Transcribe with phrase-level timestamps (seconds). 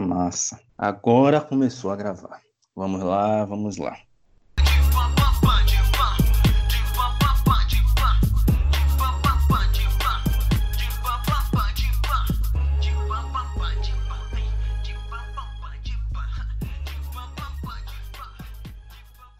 [0.00, 0.60] Massa, massa.
[0.76, 2.40] Agora começou a gravar.
[2.74, 3.96] Vamos lá, vamos lá.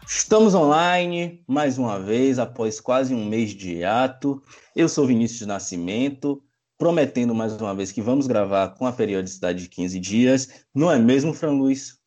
[0.07, 4.41] Estamos online mais uma vez, após quase um mês de ato.
[4.73, 6.41] Eu sou Vinícius Nascimento,
[6.81, 10.65] prometendo mais uma vez que vamos gravar com a periodicidade de 15 dias.
[10.73, 12.01] Não é mesmo, Fran Luiz?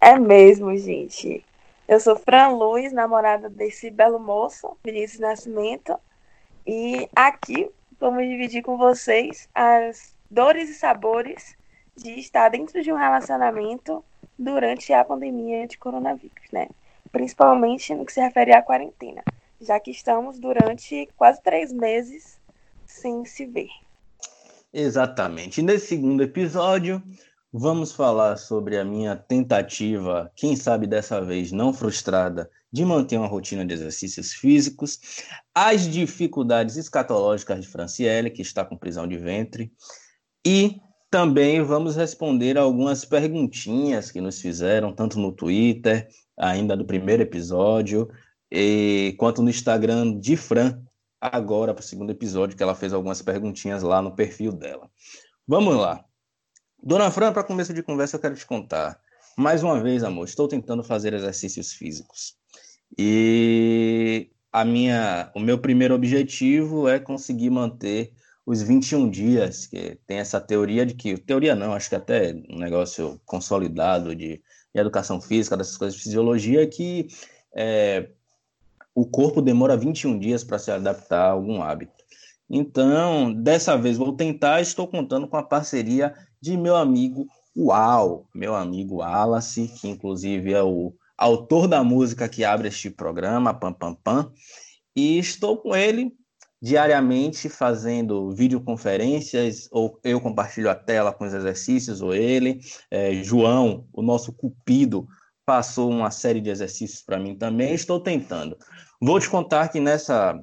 [0.00, 1.44] É mesmo, gente.
[1.86, 6.00] Eu sou Fran Luiz, namorada desse belo moço, Vinícius Nascimento.
[6.66, 7.68] E aqui
[8.00, 11.54] vamos dividir com vocês as dores e sabores
[11.94, 14.02] de estar dentro de um relacionamento
[14.38, 16.68] durante a pandemia de coronavírus, né?
[17.12, 19.22] principalmente no que se refere à quarentena,
[19.60, 22.38] já que estamos durante quase três meses
[22.86, 23.83] sem se ver.
[24.76, 25.62] Exatamente.
[25.62, 27.00] Nesse segundo episódio,
[27.52, 33.28] vamos falar sobre a minha tentativa, quem sabe dessa vez não frustrada, de manter uma
[33.28, 34.98] rotina de exercícios físicos,
[35.54, 39.70] as dificuldades escatológicas de Franciele, que está com prisão de ventre,
[40.44, 47.22] e também vamos responder algumas perguntinhas que nos fizeram, tanto no Twitter ainda do primeiro
[47.22, 48.10] episódio,
[48.50, 50.82] e quanto no Instagram de Fran,
[51.32, 54.90] agora para o segundo episódio, que ela fez algumas perguntinhas lá no perfil dela.
[55.46, 56.04] Vamos lá.
[56.82, 59.00] Dona Fran, para começo de conversa, eu quero te contar.
[59.36, 62.36] Mais uma vez, amor, estou tentando fazer exercícios físicos.
[62.98, 68.12] E a minha, o meu primeiro objetivo é conseguir manter
[68.46, 72.58] os 21 dias, que tem essa teoria de que, teoria não, acho que até um
[72.58, 74.42] negócio consolidado de
[74.74, 77.06] em educação física, dessas coisas de fisiologia, que
[77.56, 78.10] é,
[78.94, 81.92] o corpo demora 21 dias para se adaptar a algum hábito.
[82.48, 88.54] Então, dessa vez vou tentar, estou contando com a parceria de meu amigo Uau, meu
[88.54, 93.94] amigo Wallace, que inclusive é o autor da música que abre este programa, Pam Pam
[93.94, 94.32] Pam,
[94.94, 96.12] e estou com ele
[96.60, 102.60] diariamente fazendo videoconferências, ou eu compartilho a tela com os exercícios, ou ele.
[102.90, 105.06] É, João, o nosso cupido,
[105.44, 107.74] passou uma série de exercícios para mim também.
[107.74, 108.56] Estou tentando.
[109.00, 110.38] Vou te contar que nessa,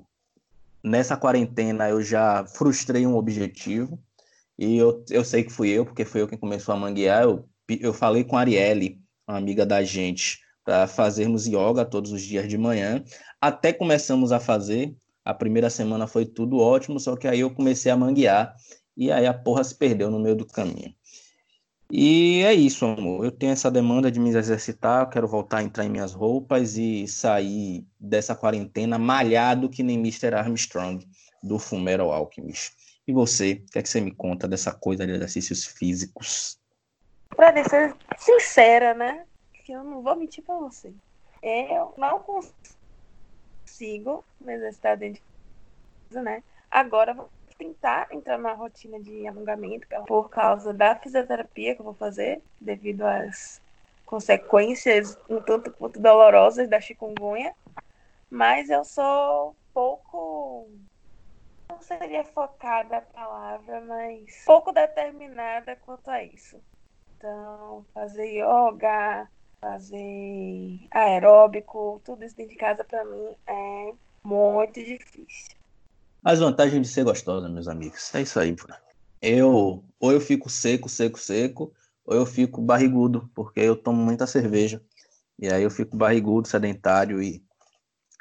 [0.84, 4.00] nessa quarentena eu já frustrei um objetivo,
[4.58, 7.24] e eu, eu sei que fui eu, porque foi eu quem começou a manguear.
[7.24, 12.22] Eu, eu falei com a Arielle, uma amiga da gente, para fazermos yoga todos os
[12.22, 13.04] dias de manhã.
[13.42, 14.96] Até começamos a fazer,
[15.26, 18.56] a primeira semana foi tudo ótimo, só que aí eu comecei a manguear
[18.96, 20.94] e aí a porra se perdeu no meio do caminho.
[21.94, 23.26] E é isso, amor.
[23.26, 27.06] Eu tenho essa demanda de me exercitar, quero voltar a entrar em minhas roupas e
[27.06, 30.34] sair dessa quarentena malhado que nem Mr.
[30.34, 31.06] Armstrong
[31.44, 32.72] do Fumero Alchemist.
[33.06, 36.58] E você, o que é que você me conta dessa coisa de exercícios físicos?
[37.36, 39.26] Pra ser sincera, né?
[39.66, 40.94] Que eu não vou mentir pra você.
[41.44, 42.24] Eu não
[43.68, 45.24] consigo me exercitar dentro de
[46.10, 46.42] casa, né?
[46.70, 47.18] Agora
[47.62, 53.04] tentar entrar na rotina de alongamento por causa da fisioterapia que eu vou fazer, devido
[53.04, 53.62] às
[54.04, 57.54] consequências um tanto quanto dolorosas da chikungunya.
[58.30, 60.70] Mas eu sou pouco.
[61.70, 66.60] Não seria focada a palavra, mas pouco determinada quanto a isso.
[67.16, 69.30] Então, fazer yoga,
[69.62, 73.94] fazer aeróbico, tudo isso dentro de casa para mim é
[74.26, 75.61] muito difícil.
[76.24, 78.14] As vantagens de ser gostosa, meus amigos.
[78.14, 78.68] É isso aí, pô.
[79.20, 81.74] Eu ou eu fico seco, seco, seco,
[82.06, 84.82] ou eu fico barrigudo, porque eu tomo muita cerveja.
[85.40, 87.44] E aí eu fico barrigudo, sedentário e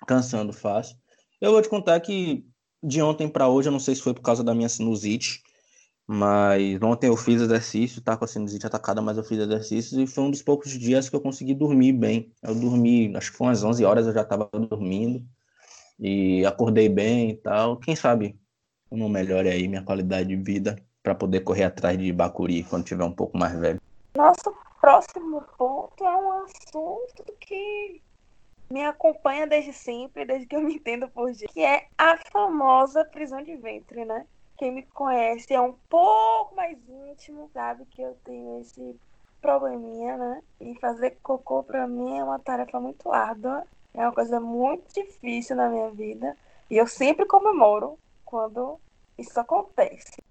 [0.06, 0.96] cansando fácil.
[1.40, 2.44] Eu vou te contar que
[2.82, 5.42] de ontem para hoje, eu não sei se foi por causa da minha sinusite,
[6.06, 10.06] mas ontem eu fiz exercício, tá com a sinusite atacada, mas eu fiz exercícios e
[10.06, 12.32] foi um dos poucos dias que eu consegui dormir bem.
[12.42, 15.22] Eu dormi, acho que foi umas 11 horas eu já estava dormindo
[16.00, 17.76] e acordei bem e tal.
[17.76, 18.38] Quem sabe
[18.90, 22.84] eu não melhore aí minha qualidade de vida para poder correr atrás de Bacuri quando
[22.84, 23.80] tiver um pouco mais velho.
[24.16, 28.02] Nosso próximo ponto é um assunto que
[28.70, 33.04] me acompanha desde sempre, desde que eu me entendo por dia, que é a famosa
[33.04, 34.24] prisão de ventre, né?
[34.60, 38.94] quem me conhece é um pouco mais íntimo, sabe que eu tenho esse
[39.40, 40.42] probleminha, né?
[40.60, 43.64] E fazer cocô para mim é uma tarefa muito árdua,
[43.94, 46.36] é uma coisa muito difícil na minha vida.
[46.70, 48.78] E eu sempre comemoro quando
[49.18, 50.22] isso acontece.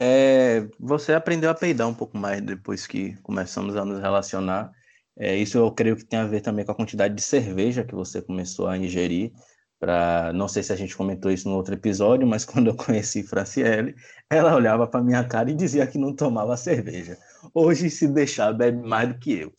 [0.00, 4.72] É, você aprendeu a peidar um pouco mais depois que começamos a nos relacionar.
[5.16, 7.94] É, isso eu creio que tem a ver também com a quantidade de cerveja que
[7.94, 9.32] você começou a ingerir
[9.78, 13.22] para não sei se a gente comentou isso no outro episódio, mas quando eu conheci
[13.22, 13.94] Franciele,
[14.30, 17.18] ela olhava para minha cara e dizia que não tomava cerveja.
[17.52, 19.52] Hoje, se deixar, bebe mais do que eu.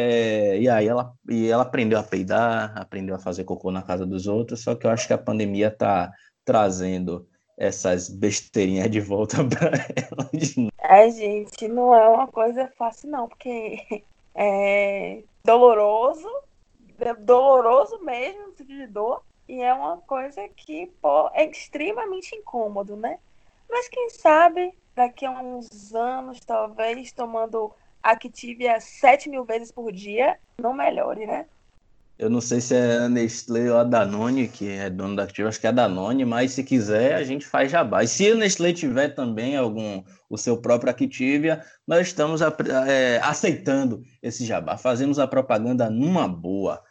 [0.00, 4.06] É, e aí ela, e ela aprendeu a peidar, aprendeu a fazer cocô na casa
[4.06, 6.10] dos outros, só que eu acho que a pandemia está
[6.44, 10.30] trazendo essas besteirinhas de volta para ela.
[10.78, 14.02] É, gente, não é uma coisa fácil não, porque
[14.34, 16.28] é doloroso,
[16.98, 22.34] é doloroso mesmo, no sentido de dor, e é uma coisa que pô, é extremamente
[22.34, 23.18] incômodo, né?
[23.68, 30.38] Mas quem sabe daqui a uns anos, talvez, tomando Activia 7 mil vezes por dia,
[30.60, 31.46] não melhore, né?
[32.20, 35.48] Eu não sei se é a Nestlé ou a Danone, que é dono da Activia,
[35.48, 38.04] acho que é a Danone, mas se quiser, a gente faz jabá.
[38.04, 42.42] E se a Nestlé tiver também algum o seu próprio Activia, nós estamos
[42.86, 46.82] é, aceitando esse jabá, fazemos a propaganda numa boa.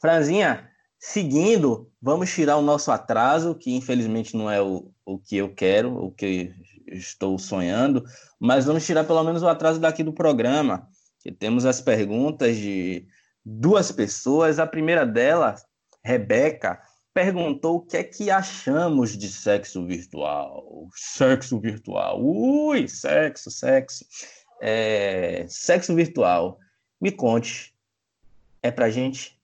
[0.00, 0.68] Franzinha,
[0.98, 5.96] seguindo, vamos tirar o nosso atraso, que infelizmente não é o, o que eu quero,
[5.96, 6.52] o que
[6.86, 8.04] estou sonhando,
[8.38, 10.88] mas vamos tirar pelo menos o atraso daqui do programa,
[11.20, 13.06] que temos as perguntas de
[13.44, 14.58] duas pessoas.
[14.58, 15.64] A primeira delas,
[16.04, 16.80] Rebeca,
[17.14, 20.88] perguntou o que é que achamos de sexo virtual.
[20.94, 22.20] Sexo virtual.
[22.22, 24.04] Ui, sexo, sexo.
[24.60, 26.58] É, sexo virtual.
[27.00, 27.74] Me conte,
[28.62, 29.40] é pra gente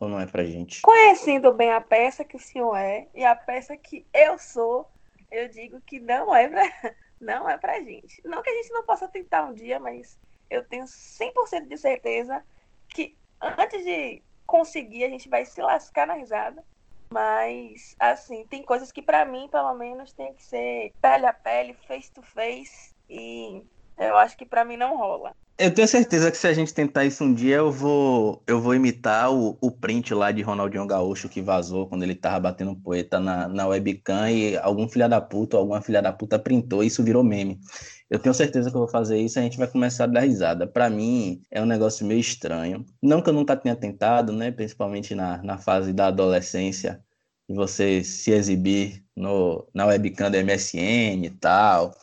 [0.00, 0.80] ou não é pra gente?
[0.80, 4.90] Conhecendo bem a peça que o senhor é e a peça que eu sou,
[5.30, 6.62] eu digo que não é pra,
[7.20, 8.20] não é pra gente.
[8.24, 10.18] Não que a gente não possa tentar um dia, mas
[10.48, 12.44] eu tenho 100% de certeza
[12.88, 16.64] que antes de conseguir, a gente vai se lascar na risada.
[17.12, 21.74] Mas, assim, tem coisas que para mim, pelo menos, tem que ser pele a pele,
[21.86, 22.94] face to face.
[23.08, 23.64] E
[23.98, 25.34] eu acho que para mim não rola.
[25.62, 28.74] Eu tenho certeza que se a gente tentar isso um dia, eu vou, eu vou
[28.74, 33.20] imitar o, o print lá de Ronaldinho Gaúcho que vazou quando ele tava batendo poeta
[33.20, 37.04] na, na webcam e algum filha da puta, alguma filha da puta printou e isso
[37.04, 37.60] virou meme.
[38.08, 40.20] Eu tenho certeza que eu vou fazer isso e a gente vai começar a dar
[40.20, 40.66] risada.
[40.66, 42.82] Para mim, é um negócio meio estranho.
[43.02, 44.50] Não que eu nunca tenha tentado, né?
[44.50, 47.04] Principalmente na, na fase da adolescência,
[47.46, 51.94] de você se exibir no, na webcam do MSN e tal.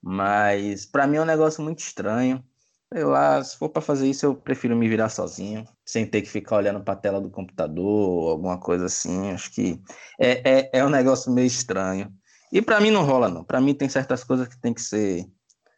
[0.00, 2.44] Mas para mim é um negócio muito estranho
[2.92, 6.28] Sei lá, se for para fazer isso, eu prefiro me virar sozinho, sem ter que
[6.28, 9.30] ficar olhando para a tela do computador, alguma coisa assim.
[9.30, 9.80] Acho que
[10.18, 12.12] é, é, é um negócio meio estranho.
[12.52, 13.44] E para mim não rola, não.
[13.44, 15.24] Para mim tem certas coisas que tem que ser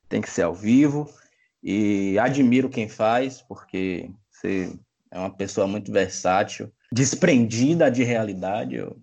[0.09, 1.09] tem que ser ao vivo.
[1.63, 4.73] E admiro quem faz, porque você
[5.11, 8.77] é uma pessoa muito versátil, desprendida de realidade.
[8.77, 9.01] Eu,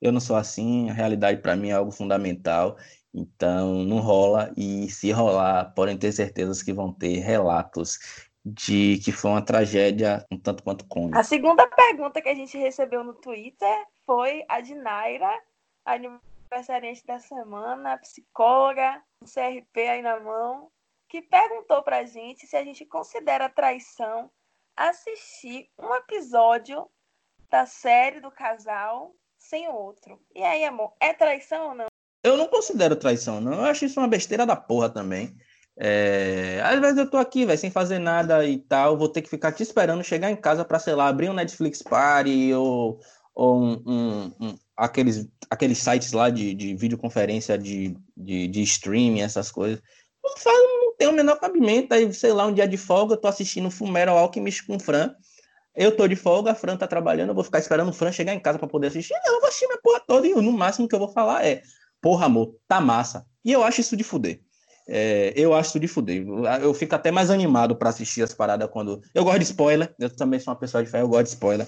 [0.00, 2.76] eu não sou assim, a realidade para mim é algo fundamental.
[3.12, 7.98] Então, não rola, e se rolar, podem ter certezas que vão ter relatos
[8.44, 11.18] de que foi uma tragédia um tanto quanto cômica.
[11.18, 15.30] A segunda pergunta que a gente recebeu no Twitter foi a de Naira,
[15.84, 20.70] aniversariante da semana, psicóloga, um CRP aí na mão,
[21.08, 24.30] que perguntou pra gente se a gente considera traição
[24.76, 26.88] assistir um episódio
[27.50, 30.20] da série do casal sem o outro.
[30.34, 31.89] E aí, amor, é traição ou não?
[32.22, 33.54] Eu não considero traição, não.
[33.54, 35.34] Eu acho isso uma besteira da porra também.
[35.78, 36.60] É...
[36.62, 39.52] Às vezes eu tô aqui, velho, sem fazer nada e tal, vou ter que ficar
[39.52, 43.00] te esperando chegar em casa pra, sei lá, abrir um Netflix Party ou,
[43.34, 49.22] ou um, um, um, aqueles, aqueles sites lá de, de videoconferência de, de, de streaming,
[49.22, 49.80] essas coisas.
[50.22, 51.94] Não, faz, não tem o menor cabimento.
[51.94, 55.14] Aí, sei lá, um dia de folga, eu tô assistindo Fumero Alchemist com o Fran.
[55.74, 58.34] Eu tô de folga, a Fran tá trabalhando, eu vou ficar esperando o Fran chegar
[58.34, 59.14] em casa para poder assistir.
[59.24, 61.62] Não, eu vou assistir minha porra toda e no máximo que eu vou falar é
[62.00, 63.26] porra, amor, tá massa.
[63.44, 64.40] E eu acho isso de fuder.
[64.88, 66.26] É, eu acho isso de fuder.
[66.60, 69.00] Eu fico até mais animado para assistir as paradas quando.
[69.14, 71.66] Eu gosto de spoiler, eu também sou uma pessoa de fé, eu gosto de spoiler.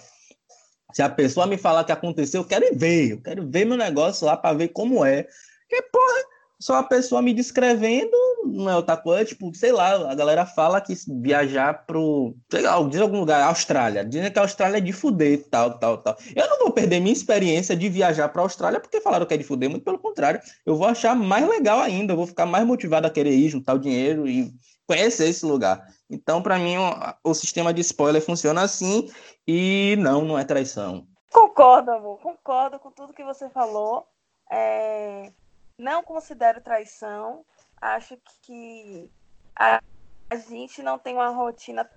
[0.93, 4.27] Se a pessoa me falar que aconteceu, eu quero ver, eu quero ver meu negócio
[4.27, 5.27] lá para ver como é.
[5.69, 6.23] Porque, porra,
[6.63, 10.81] só a pessoa me descrevendo, não é outra coisa, tipo, sei lá, a galera fala
[10.81, 14.93] que viajar pro, sei lá, diz algum lugar, Austrália, dizem que a Austrália é de
[14.93, 16.17] fuder, tal, tal, tal.
[16.37, 19.43] Eu não vou perder minha experiência de viajar pra Austrália porque falaram que é de
[19.43, 23.09] fuder, muito pelo contrário, eu vou achar mais legal ainda, eu vou ficar mais motivado
[23.09, 24.55] a querer ir, juntar o dinheiro e
[24.87, 25.85] conhecer esse lugar.
[26.09, 29.11] Então, para mim, o, o sistema de spoiler funciona assim
[29.49, 31.09] e não, não é traição.
[31.33, 34.07] Concordo, amor, concordo com tudo que você falou.
[34.49, 35.33] É
[35.79, 37.45] não considero traição.
[37.81, 39.11] Acho que
[39.57, 39.83] a,
[40.31, 41.89] a gente não tem uma rotina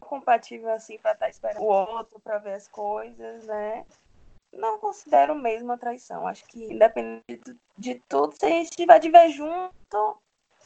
[0.00, 3.84] compatível assim para estar tá esperando o outro para ver as coisas, né?
[4.52, 6.26] Não considero mesmo a traição.
[6.26, 10.18] Acho que independente de tudo, se a gente estiver de ver junto,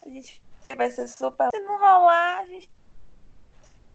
[0.04, 0.42] a gente
[0.76, 1.48] vai ser super.
[1.54, 2.68] Se não rolar, a gente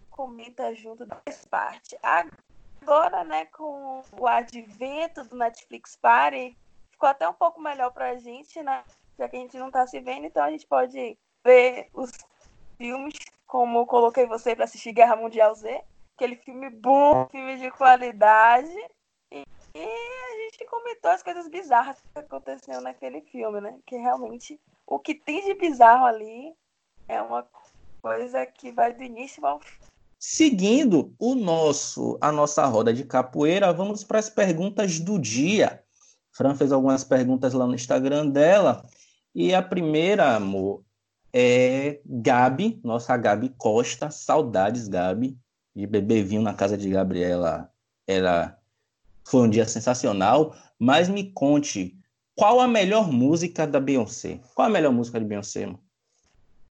[0.09, 1.97] comenta junto das parte.
[2.01, 6.57] Agora, né, com o advento do Netflix Party,
[7.03, 8.81] ficou até um pouco melhor pra gente, né?
[9.19, 12.11] Já que a gente não tá se vendo, então a gente pode ver os
[12.77, 13.13] filmes
[13.45, 15.83] como coloquei você para assistir Guerra Mundial Z,
[16.15, 18.73] aquele filme bom, filme de qualidade.
[19.29, 19.43] E,
[19.75, 23.77] e, a gente comentou as coisas bizarras que aconteceram naquele filme, né?
[23.85, 24.57] Que realmente
[24.87, 26.55] o que tem de bizarro ali
[27.09, 27.45] é uma
[28.01, 29.77] coisa que vai do início ao fim.
[30.17, 35.82] Seguindo o nosso a nossa roda de capoeira, vamos para as perguntas do dia.
[36.33, 38.83] Fran fez algumas perguntas lá no Instagram dela.
[39.35, 40.83] E a primeira, amor,
[41.31, 44.09] é Gabi, nossa Gabi Costa.
[44.09, 45.37] Saudades, Gabi,
[45.75, 47.71] de beber vinho na casa de Gabriela.
[48.07, 48.57] Era,
[49.23, 50.55] foi um dia sensacional.
[50.79, 51.95] Mas me conte,
[52.35, 54.39] qual a melhor música da Beyoncé?
[54.55, 55.79] Qual a melhor música de Beyoncé, amor?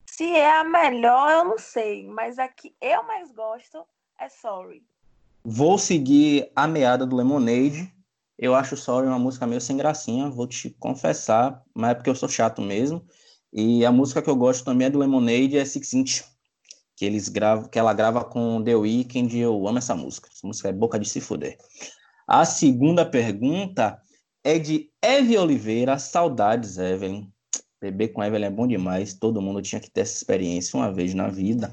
[0.05, 2.07] Se é a melhor, eu não sei.
[2.07, 3.83] Mas a que eu mais gosto
[4.19, 4.83] é Sorry.
[5.43, 7.91] Vou seguir a meada do Lemonade
[8.37, 12.15] eu acho Sorry uma música meio sem gracinha, vou te confessar, mas é porque eu
[12.15, 13.03] sou chato mesmo.
[13.51, 16.23] E a música que eu gosto também é do Lemonade, é Six Inch,
[16.95, 20.29] que eles gravam, que ela grava com The Weeknd, eu amo essa música.
[20.31, 21.57] Essa música é boca de se fuder.
[22.27, 23.99] A segunda pergunta
[24.43, 27.27] é de Eve Oliveira, saudades, Evelyn.
[27.81, 31.13] Beber com Evelyn é bom demais, todo mundo tinha que ter essa experiência uma vez
[31.13, 31.71] na vida.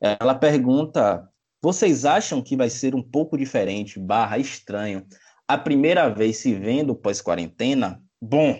[0.00, 1.28] Ela pergunta:
[1.62, 5.06] vocês acham que vai ser um pouco diferente, barra estranho,
[5.46, 8.58] a primeira vez se vendo pós-quarentena, bom,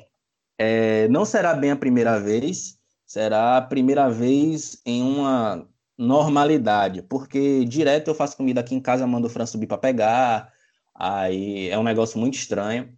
[0.58, 7.64] é, não será bem a primeira vez, será a primeira vez em uma normalidade, porque
[7.64, 10.52] direto eu faço comida aqui em casa, mando o Fran subir para pegar,
[10.94, 12.92] aí é um negócio muito estranho.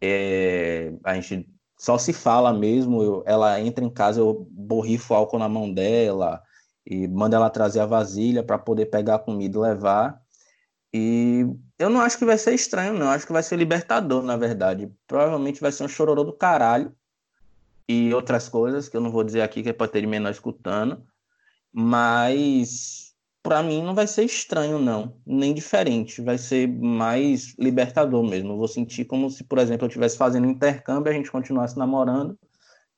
[0.00, 5.38] É, a gente só se fala mesmo, eu, ela entra em casa, eu borrifo álcool
[5.38, 6.42] na mão dela
[6.86, 10.20] e mando ela trazer a vasilha para poder pegar a comida e levar.
[10.92, 11.46] E
[11.78, 13.10] eu não acho que vai ser estranho, não.
[13.10, 14.90] Acho que vai ser libertador, na verdade.
[15.06, 16.92] Provavelmente vai ser um chororô do caralho.
[17.88, 21.02] E outras coisas que eu não vou dizer aqui, que é pra ter menor escutando.
[21.72, 25.16] Mas para mim não vai ser estranho, não.
[25.26, 26.20] Nem diferente.
[26.20, 28.52] Vai ser mais libertador mesmo.
[28.52, 32.38] Eu vou sentir como se, por exemplo, eu estivesse fazendo intercâmbio, a gente continuasse namorando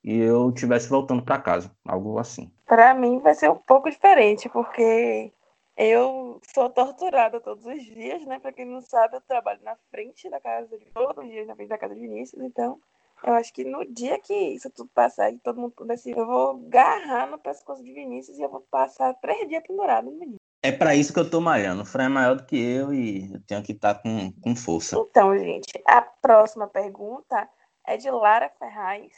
[0.03, 1.71] e eu estivesse voltando para casa.
[1.85, 2.51] Algo assim.
[2.67, 5.33] Para mim vai ser um pouco diferente, porque
[5.77, 8.39] eu sou torturada todos os dias, né?
[8.39, 11.55] Para quem não sabe, eu trabalho na frente da casa de todos os dias na
[11.55, 12.81] frente da casa de Vinícius, então
[13.23, 16.27] eu acho que no dia que isso tudo passar e todo mundo puder se eu
[16.27, 20.37] vou agarrar no pescoço de Vinícius e eu vou passar três dias pendurado no menino.
[20.63, 21.83] É para isso que eu tô malhando.
[21.83, 24.57] O Fran é maior do que eu e eu tenho que estar tá com, com
[24.57, 24.97] força.
[24.99, 27.49] Então, gente, a próxima pergunta
[27.87, 29.13] é de Lara Ferraz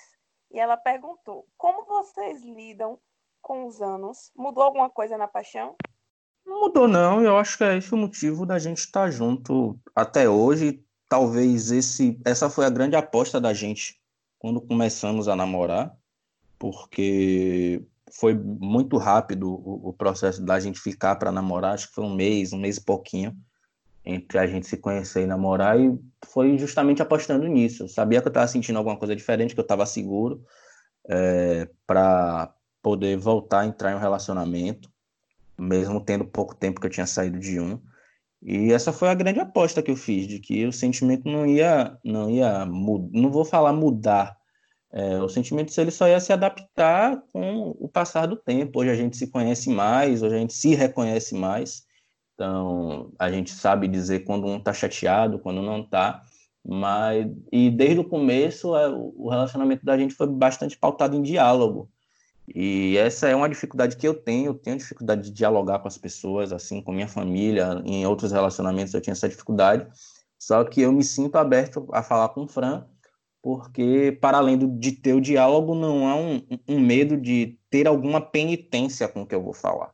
[0.50, 2.98] e ela perguntou: Como vocês lidam
[3.40, 4.30] com os anos?
[4.36, 5.74] Mudou alguma coisa na paixão?
[6.46, 7.22] Não mudou, não.
[7.22, 10.84] Eu acho que é esse o motivo da gente estar junto até hoje.
[11.08, 14.00] Talvez esse, essa foi a grande aposta da gente
[14.38, 15.94] quando começamos a namorar,
[16.58, 21.74] porque foi muito rápido o, o processo da gente ficar para namorar.
[21.74, 23.36] Acho que foi um mês, um mês e pouquinho
[24.04, 25.96] entre a gente se conhecer e namorar, e
[26.26, 27.84] foi justamente apostando nisso.
[27.84, 30.44] Eu sabia que eu estava sentindo alguma coisa diferente, que eu estava seguro
[31.08, 34.91] é, para poder voltar a entrar em um relacionamento
[35.62, 37.80] mesmo tendo pouco tempo que eu tinha saído de um.
[38.42, 41.96] E essa foi a grande aposta que eu fiz, de que o sentimento não ia,
[42.04, 44.36] não ia não vou falar mudar,
[44.92, 48.80] é, o sentimento ele só ia se adaptar com o passar do tempo.
[48.80, 51.86] Hoje a gente se conhece mais, hoje a gente se reconhece mais,
[52.34, 56.22] então a gente sabe dizer quando um está chateado, quando não está.
[56.64, 61.90] Mas e desde o começo é, o relacionamento da gente foi bastante pautado em diálogo.
[62.48, 65.96] E essa é uma dificuldade que eu tenho, eu tenho dificuldade de dialogar com as
[65.96, 69.86] pessoas, assim, com minha família, em outros relacionamentos eu tinha essa dificuldade,
[70.38, 72.84] só que eu me sinto aberto a falar com o Fran,
[73.40, 78.20] porque para além de ter o diálogo, não há um, um medo de ter alguma
[78.20, 79.92] penitência com o que eu vou falar.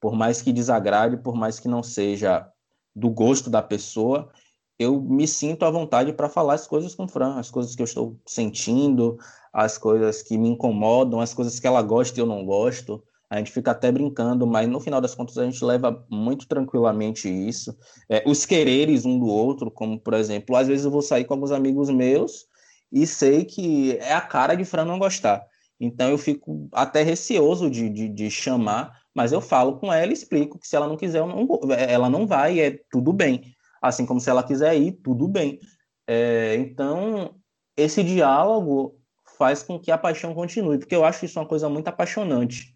[0.00, 2.50] Por mais que desagrade, por mais que não seja
[2.94, 4.30] do gosto da pessoa,
[4.78, 7.82] eu me sinto à vontade para falar as coisas com o Fran, as coisas que
[7.82, 9.18] eu estou sentindo,
[9.52, 13.02] as coisas que me incomodam, as coisas que ela gosta e eu não gosto.
[13.28, 17.28] A gente fica até brincando, mas no final das contas a gente leva muito tranquilamente
[17.28, 17.76] isso.
[18.08, 21.34] É, os quereres um do outro, como por exemplo, às vezes eu vou sair com
[21.34, 22.46] alguns amigos meus
[22.92, 25.44] e sei que é a cara de Fran não gostar.
[25.80, 30.14] Então eu fico até receoso de, de, de chamar, mas eu falo com ela e
[30.14, 33.55] explico que se ela não quiser, não, ela não vai, é tudo bem.
[33.86, 35.58] Assim como se ela quiser ir, tudo bem.
[36.06, 37.34] É, então,
[37.76, 38.96] esse diálogo
[39.38, 42.74] faz com que a paixão continue, porque eu acho isso uma coisa muito apaixonante.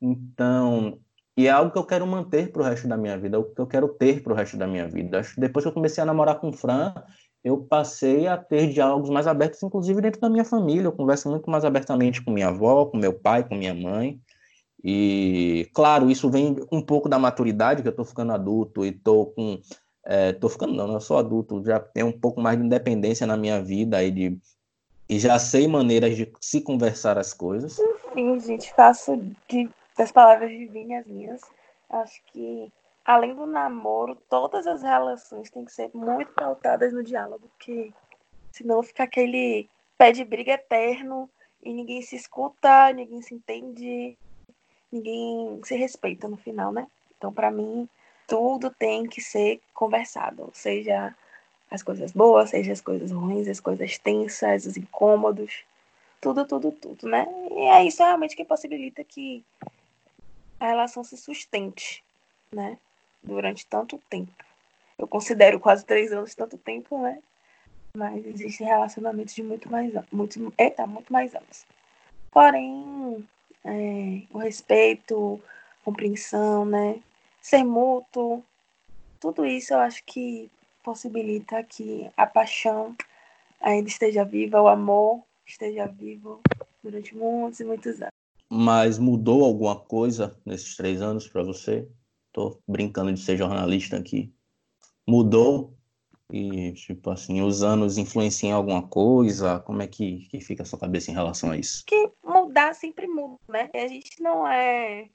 [0.00, 0.98] Então,
[1.36, 3.44] e é algo que eu quero manter para o resto da minha vida, é o
[3.44, 5.22] que eu quero ter para o resto da minha vida.
[5.36, 6.94] Depois que eu comecei a namorar com o Fran,
[7.44, 10.86] eu passei a ter diálogos mais abertos, inclusive dentro da minha família.
[10.86, 14.20] Eu converso muito mais abertamente com minha avó, com meu pai, com minha mãe.
[14.82, 19.26] E, claro, isso vem um pouco da maturidade, que eu estou ficando adulto e estou
[19.26, 19.60] com.
[20.08, 23.60] É, ficando, não, eu sou adulto, já tenho um pouco mais de independência na minha
[23.60, 24.38] vida e, de,
[25.08, 27.80] e já sei maneiras de se conversar as coisas.
[28.14, 29.16] Sim, gente, faço
[29.48, 31.40] de, das palavras divinas minhas.
[31.90, 32.72] Acho que,
[33.04, 37.92] além do namoro, todas as relações têm que ser muito pautadas no diálogo, porque
[38.52, 41.28] senão fica aquele pé de briga eterno
[41.64, 44.16] e ninguém se escuta, ninguém se entende,
[44.92, 46.86] ninguém se respeita no final, né?
[47.18, 47.88] Então, para mim,
[48.26, 51.14] tudo tem que ser conversado, seja
[51.70, 55.64] as coisas boas, seja as coisas ruins, as coisas tensas, os incômodos,
[56.20, 57.26] tudo, tudo, tudo, né?
[57.50, 59.44] E é isso realmente que possibilita que
[60.58, 62.02] a relação se sustente,
[62.50, 62.78] né?
[63.22, 64.32] Durante tanto tempo.
[64.98, 67.20] Eu considero quase três anos tanto tempo, né?
[67.96, 70.10] Mas existem relacionamentos de muito mais anos.
[70.10, 71.66] Muito, eita, muito mais anos.
[72.30, 73.26] Porém,
[73.64, 75.40] é, o respeito,
[75.84, 77.00] compreensão, né?
[77.48, 78.42] Ser mútuo,
[79.20, 80.50] tudo isso eu acho que
[80.82, 82.96] possibilita que a paixão
[83.60, 86.40] ainda esteja viva, o amor esteja vivo
[86.82, 88.10] durante muitos e muitos anos.
[88.50, 91.88] Mas mudou alguma coisa nesses três anos para você?
[92.32, 94.34] Tô brincando de ser jornalista aqui.
[95.06, 95.72] Mudou?
[96.32, 99.60] E, tipo assim, os anos influenciam alguma coisa?
[99.60, 101.84] Como é que, que fica a sua cabeça em relação a isso?
[101.86, 103.70] Que mudar sempre muda, né?
[103.72, 105.08] A gente não é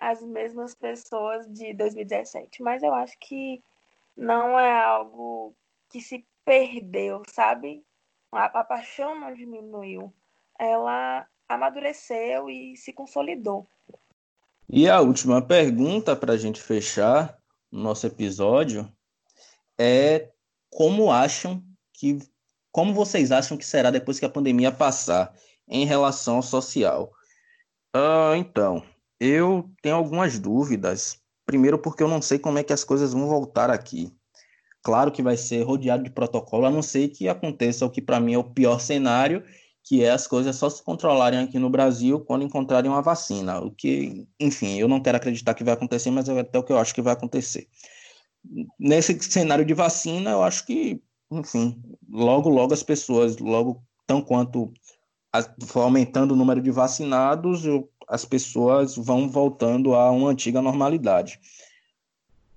[0.00, 3.62] as mesmas pessoas de 2017, mas eu acho que
[4.16, 5.54] não é algo
[5.90, 7.84] que se perdeu, sabe?
[8.32, 10.12] A, a paixão não diminuiu.
[10.58, 13.68] Ela amadureceu e se consolidou.
[14.66, 17.38] E a última pergunta para a gente fechar
[17.70, 18.90] o nosso episódio
[19.78, 20.30] é
[20.70, 22.18] como acham que
[22.72, 25.34] como vocês acham que será depois que a pandemia passar
[25.68, 27.12] em relação ao social?
[27.94, 28.84] Uh, então,
[29.20, 31.18] eu tenho algumas dúvidas.
[31.44, 34.12] Primeiro, porque eu não sei como é que as coisas vão voltar aqui.
[34.82, 38.18] Claro que vai ser rodeado de protocolo, a não ser que aconteça o que para
[38.18, 39.44] mim é o pior cenário,
[39.84, 43.60] que é as coisas só se controlarem aqui no Brasil quando encontrarem uma vacina.
[43.60, 46.72] O que, enfim, eu não quero acreditar que vai acontecer, mas é até o que
[46.72, 47.68] eu acho que vai acontecer.
[48.78, 54.72] Nesse cenário de vacina, eu acho que, enfim, logo, logo as pessoas, logo tão quanto
[55.66, 57.64] for aumentando o número de vacinados,
[58.10, 61.38] as pessoas vão voltando a uma antiga normalidade.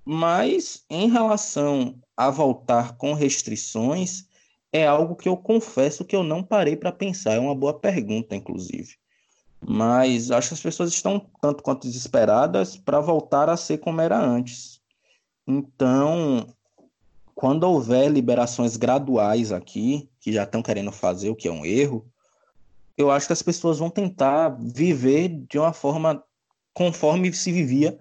[0.04, 4.26] Mas em relação a voltar com restrições,
[4.72, 7.34] é algo que eu confesso que eu não parei para pensar.
[7.34, 8.96] É uma boa pergunta, inclusive.
[9.64, 14.18] Mas acho que as pessoas estão tanto quanto desesperadas para voltar a ser como era
[14.18, 14.80] antes.
[15.46, 16.48] Então,
[17.32, 22.04] quando houver liberações graduais aqui, que já estão querendo fazer, o que é um erro,
[22.96, 26.22] eu acho que as pessoas vão tentar viver de uma forma
[26.72, 27.98] conforme se vivia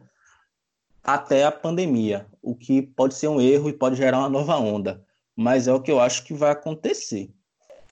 [1.03, 5.05] até a pandemia, o que pode ser um erro e pode gerar uma nova onda
[5.35, 7.29] mas é o que eu acho que vai acontecer.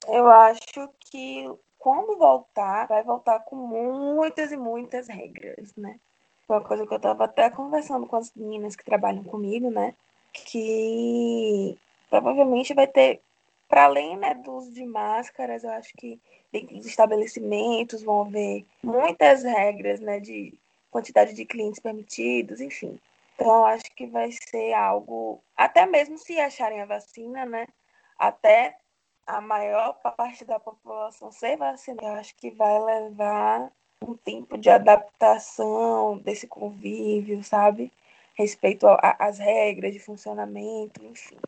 [0.08, 5.98] Eu acho que quando voltar, vai voltar com muitas e muitas regras, né?
[6.46, 9.94] Foi uma coisa que eu estava até conversando com as meninas que trabalham comigo, né?
[10.32, 11.76] Que
[12.08, 13.20] provavelmente vai ter,
[13.72, 16.20] para além né, do uso de máscaras, eu acho que
[16.52, 20.20] dentro dos estabelecimentos vão haver muitas regras, né?
[20.20, 20.52] De
[20.90, 23.00] quantidade de clientes permitidos, enfim.
[23.34, 27.66] Então, eu acho que vai ser algo, até mesmo se acharem a vacina, né?
[28.18, 28.76] Até
[29.26, 33.72] a maior parte da população ser vacinada, eu acho que vai levar
[34.06, 37.90] um tempo de adaptação desse convívio, sabe?
[38.34, 38.86] Respeito
[39.18, 41.38] às regras de funcionamento, enfim.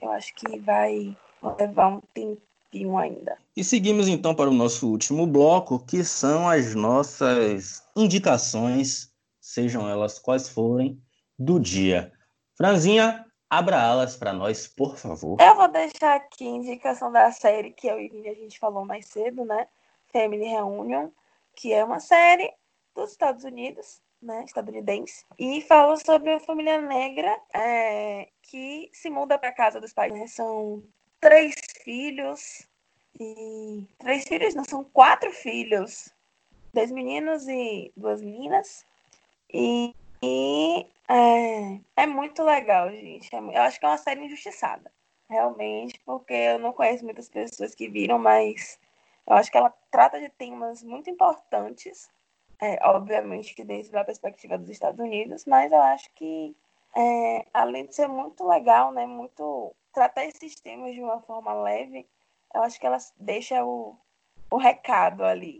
[0.00, 1.14] Eu acho que vai
[1.58, 3.36] levar um tempinho ainda.
[3.56, 10.18] E seguimos então para o nosso último bloco, que são as nossas indicações, sejam elas
[10.18, 11.00] quais forem,
[11.38, 12.12] do dia.
[12.54, 15.40] Franzinha, abra alas para nós, por favor.
[15.40, 19.06] Eu vou deixar aqui a indicação da série que eu e a gente falou mais
[19.06, 19.66] cedo, né?
[20.12, 21.08] Family Reunion,
[21.56, 22.52] que é uma série
[22.94, 24.44] dos Estados Unidos, né?
[24.44, 30.12] Estadunidense, e fala sobre uma família negra é, que se muda para casa dos pais.
[30.12, 30.26] Né?
[30.26, 30.82] São
[31.20, 31.54] três
[31.84, 32.66] filhos
[33.18, 36.12] e três filhos, não são quatro filhos,
[36.72, 38.84] dois meninos e duas meninas.
[39.52, 43.34] E e é, é muito legal, gente.
[43.34, 44.92] É eu acho que é uma série injustiçada,
[45.28, 48.78] realmente, porque eu não conheço muitas pessoas que viram, mas
[49.26, 52.10] eu acho que ela trata de temas muito importantes,
[52.60, 56.54] é, obviamente que dentro da perspectiva dos Estados Unidos, mas eu acho que,
[56.94, 62.06] é, além de ser muito legal, né, muito tratar esses temas de uma forma leve,
[62.54, 63.96] eu acho que ela deixa o,
[64.50, 65.58] o recado ali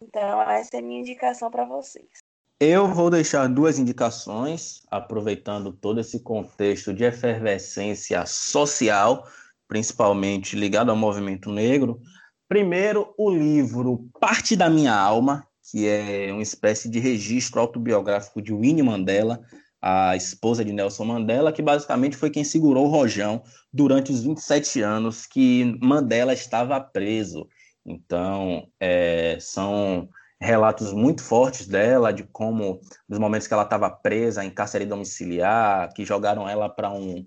[0.00, 2.22] Então, essa é a minha indicação para vocês.
[2.60, 9.26] Eu vou deixar duas indicações, aproveitando todo esse contexto de efervescência social,
[9.66, 12.00] principalmente ligado ao movimento negro.
[12.48, 18.52] Primeiro, o livro Parte da Minha Alma, que é uma espécie de registro autobiográfico de
[18.52, 19.44] Winnie Mandela,
[19.82, 23.42] a esposa de Nelson Mandela, que basicamente foi quem segurou o rojão
[23.72, 27.48] durante os 27 anos que Mandela estava preso.
[27.84, 30.08] Então, é, são
[30.40, 35.92] relatos muito fortes dela, de como, nos momentos que ela estava presa em cárcere domiciliar,
[35.92, 37.26] que jogaram ela para um,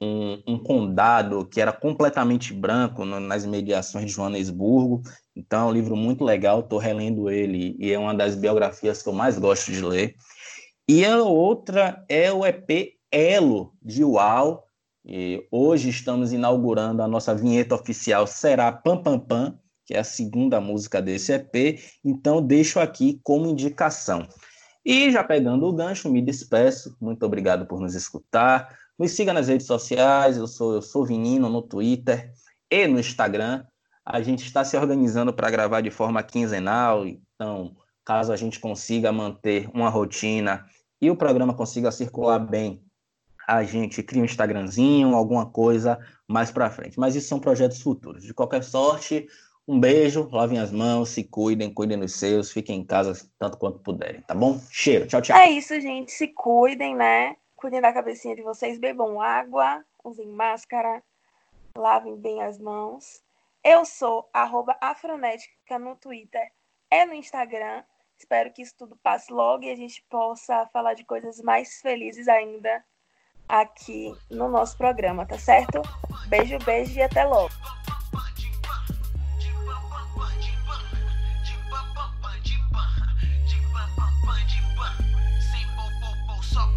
[0.00, 5.02] um, um, condado que era completamente branco no, nas mediações de Joanesburgo.
[5.34, 9.08] Então, é um livro muito legal, estou relendo ele e é uma das biografias que
[9.08, 10.16] eu mais gosto de ler.
[10.86, 14.62] E a outra é o EP Elo, de UAU.
[15.06, 20.04] E hoje estamos inaugurando a nossa vinheta oficial Será Pam Pam Pam, que é a
[20.04, 24.28] segunda música desse EP, então deixo aqui como indicação.
[24.84, 26.94] E já pegando o gancho, me despeço.
[27.00, 28.78] Muito obrigado por nos escutar.
[28.98, 32.30] Me siga nas redes sociais, eu sou eu sou Vinino no Twitter
[32.70, 33.64] e no Instagram.
[34.04, 39.10] A gente está se organizando para gravar de forma quinzenal, então, caso a gente consiga
[39.12, 40.66] manter uma rotina
[41.00, 42.82] e o programa consiga circular bem,
[43.46, 46.98] a gente cria um Instagramzinho, alguma coisa mais para frente.
[46.98, 48.22] Mas isso são projetos futuros.
[48.22, 49.26] De qualquer sorte,
[49.66, 53.78] um beijo, lavem as mãos, se cuidem, cuidem dos seus, fiquem em casa tanto quanto
[53.78, 54.58] puderem, tá bom?
[54.70, 55.36] Cheiro, tchau, tchau.
[55.36, 56.12] É isso, gente.
[56.12, 57.36] Se cuidem, né?
[57.56, 61.02] Cuidem da cabecinha de vocês, bebam água, usem máscara,
[61.76, 63.22] lavem bem as mãos.
[63.62, 66.50] Eu sou arroba afronética no Twitter
[66.90, 67.82] e no Instagram.
[68.18, 72.28] Espero que isso tudo passe logo e a gente possa falar de coisas mais felizes
[72.28, 72.84] ainda
[73.48, 75.82] aqui no nosso programa, tá certo?
[76.28, 77.52] Beijo, beijo e até logo.
[86.42, 86.68] Só